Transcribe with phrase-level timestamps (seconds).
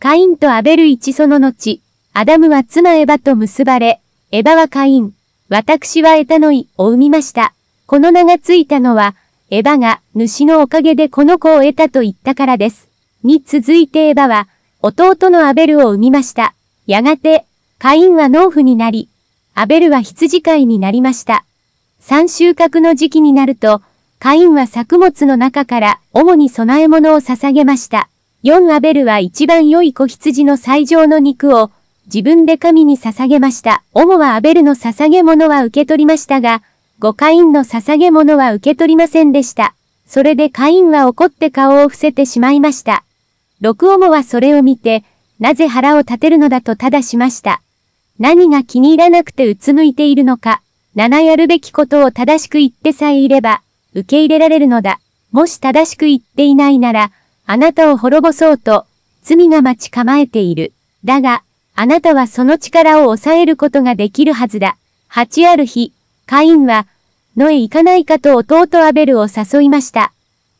[0.00, 1.80] カインとアベル一その後、
[2.12, 4.00] アダムは妻エバと結ばれ、
[4.30, 5.12] エバはカイン、
[5.48, 7.52] 私はエタノイを産みました。
[7.86, 9.16] この名がついたのは、
[9.50, 12.88] エバが主のおかげでこの子を得たと言ったからです。
[13.24, 14.46] に続いてエバは、
[14.82, 16.54] 弟のアベルを産みました。
[16.86, 17.44] やがて、
[17.80, 19.08] カインは農夫になり、
[19.54, 21.44] アベルは羊飼いになりました。
[21.98, 23.82] 三収穫の時期になると、
[24.20, 28.08] カインは作物の中から主に供え物を捧げました。
[28.44, 31.72] 4アベルは一番良い子羊の最上の肉を
[32.06, 33.82] 自分で神に捧げました。
[33.94, 36.62] 主はアベルの捧げ物は受け取りましたが、
[37.00, 39.74] 5カインの捧げ物は受け取りませんでした。
[40.06, 43.02] それでカインは怒って顔を伏せてしまいました。
[43.60, 45.02] 6オモはそれを見て、
[45.40, 47.60] なぜ腹を立てるのだとただしました。
[48.20, 50.62] 何が気に入らなくてうつむいているのか、
[50.94, 53.62] 7やるべきことを正しく言ってさえいれば、
[53.94, 55.00] 受け入れられるのだ。
[55.32, 57.10] もし正しく言っていないなら、
[57.50, 58.84] あなたを滅ぼそうと、
[59.22, 60.74] 罪が待ち構えている。
[61.02, 61.42] だが、
[61.74, 64.76] あなたはその力を抑えることができるはずだ。
[65.10, 65.94] 8ある日、
[66.26, 66.86] カインは、
[67.38, 70.12] 野へ行かないかと弟アベルを誘いました。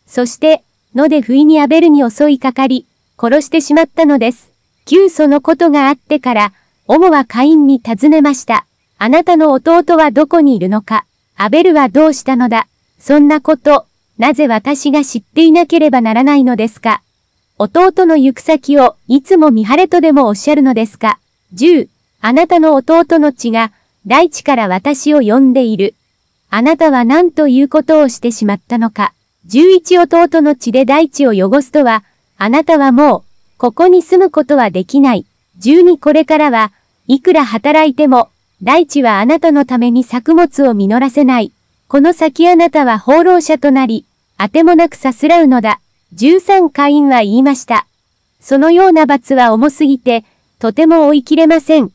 [0.06, 2.86] そして、野で不意にアベルに襲いかかり、
[3.20, 4.50] 殺してしまったのです。
[4.86, 6.52] 9そのことがあってから、
[6.86, 8.64] オモはカインに尋ねました。
[8.96, 11.04] あなたの弟はどこにいるのか
[11.36, 12.66] アベルはどうしたのだ
[12.98, 13.87] そんなこと、
[14.18, 17.02] なぜ私が知っていなければならないのですか？
[17.56, 21.20] 弟の行く先をいつも見晴れとでもおっしゃるのですか
[21.54, 21.88] ?10、
[22.20, 23.70] あなたの弟の血が
[24.06, 25.94] 大地から私を呼んでいる。
[26.50, 29.12] あなたは何ということをしてしまったのか
[29.46, 32.02] ？11弟の血で大地を汚すとは、
[32.38, 33.22] あなたはもう、
[33.56, 35.26] ここに住むことはできない。
[35.60, 36.72] 12これからは、
[37.06, 38.30] いくら働いても、
[38.62, 41.52] 大地はあなたのために作物を実らせない。
[41.86, 44.04] この先あなたは放浪者となり、
[44.40, 45.80] あてもなくさすらうのだ。
[46.14, 47.88] 13会員は言いました。
[48.40, 50.24] そのような罰は重すぎて、
[50.60, 51.90] とても追い切れません。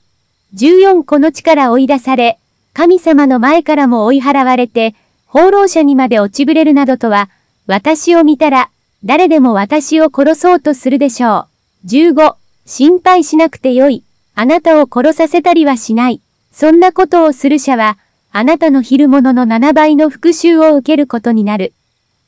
[0.54, 2.38] 14この地から追い出され、
[2.74, 4.94] 神様の前からも追い払われて、
[5.26, 7.30] 放浪者にまで落ちぶれるなどとは、
[7.66, 8.70] 私を見たら、
[9.06, 11.48] 誰でも私を殺そうとするでしょ
[11.86, 11.88] う。
[11.88, 14.04] 15、心配しなくてよい。
[14.36, 16.22] あなたを殺させたりはしない。
[16.52, 17.98] そんなことをする者は、
[18.34, 21.74] あなたの昼物の7倍の復讐を受けることになる。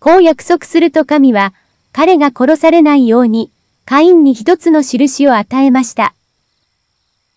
[0.05, 1.51] こう約束すると神は、
[1.91, 3.49] 彼が殺されないように、
[3.85, 6.13] カインに一つの印を与えました。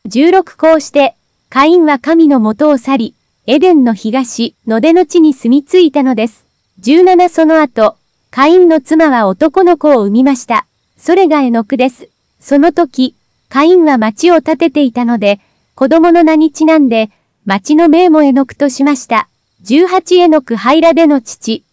[0.06, 1.16] 16こうして、
[1.48, 3.14] カインは神の元を去り、
[3.46, 6.44] エデンの東、野出の地に住み着いたのです。
[6.82, 7.96] 17その後、
[8.30, 10.66] カインの妻は男の子を産みました。
[10.98, 12.10] それがエノクです。
[12.38, 13.14] その時、
[13.48, 15.40] カインは町を建てていたので、
[15.74, 17.08] 子供の名にちなんで、
[17.46, 19.30] 町の名もエノクとしました。
[19.64, 21.64] 18エノクハイラでの父。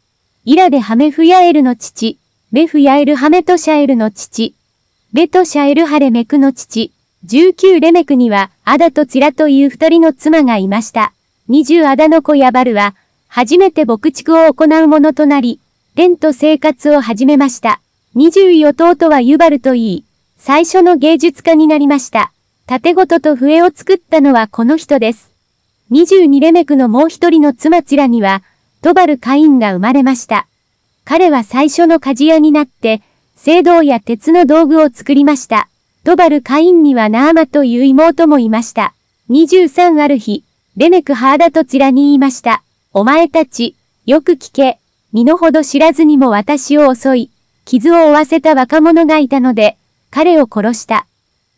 [0.47, 2.19] イラでハメフヤエルの父。
[2.51, 4.53] ベフヤエルハメトシャエルの父。
[5.11, 6.91] ベトシャエルハレメクの父。
[7.25, 11.13] 19レメクには、アダとツラという二人の妻がいました。
[11.49, 12.93] 20アダの子ヤバルは、
[13.27, 15.59] 初めて牧畜を行う者となり、
[15.95, 17.81] レンと生活を始めました。
[18.15, 20.05] 20弟はユバルと言い、
[20.37, 22.31] 最初の芸術家になりました。
[22.67, 25.31] 縦ごとと笛を作ったのはこの人です。
[25.89, 28.43] 22レメクのもう一人の妻チラには、
[28.85, 30.45] トバルカインが生まれました。
[31.05, 33.01] 彼は最初の鍛冶屋になって、
[33.43, 35.69] 青銅や鉄の道具を作りました。
[36.03, 38.93] トバルカインにはナーマという妹もいました。
[39.31, 40.43] 23ある日、
[40.77, 42.61] レメクハーダとチラに言いました。
[42.93, 43.75] お前たち、
[44.05, 44.77] よく聞け。
[45.11, 47.31] 身の程知らずにも私を襲い、
[47.65, 49.77] 傷を負わせた若者がいたので、
[50.11, 51.07] 彼を殺した。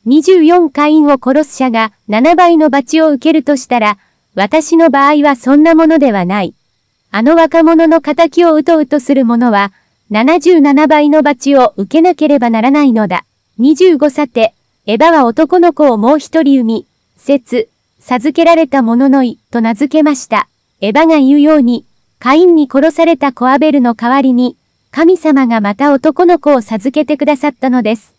[0.06, 3.98] 24会員を殺す者が7倍の罰を受けるとしたら、
[4.34, 6.54] 私の場合はそんなものではない。
[7.12, 9.72] あの若者の仇をうとうとする者は、
[10.12, 13.25] 77倍の罰を受けなければならないのだ。
[13.59, 14.53] 25さて、
[14.85, 16.85] エヴァは男の子をもう一人産み、
[17.18, 17.69] 説、
[18.00, 20.47] 授けられた者のい、と名付けました。
[20.79, 21.85] エヴァが言うように、
[22.19, 24.56] カインに殺されたコアベルの代わりに、
[24.92, 28.15] 神様がまた男の子を授けてくださったのです。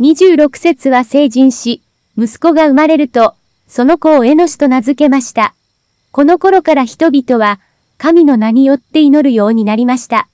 [0.00, 1.82] 26節は成人し、
[2.16, 3.34] 息子が生まれると、
[3.66, 5.54] その子をエノシと名付けました。
[6.12, 7.58] この頃から人々は、
[7.98, 10.28] 神の名によって祈るようになりました。